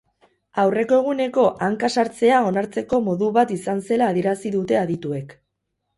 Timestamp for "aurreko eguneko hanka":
0.61-1.91